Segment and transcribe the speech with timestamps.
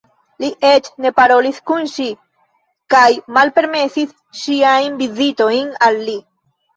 [0.43, 2.05] Li eĉ ne parolis kun ŝi
[2.93, 3.03] kaj
[3.35, 6.17] malpermesis ŝiajn vizitojn al li.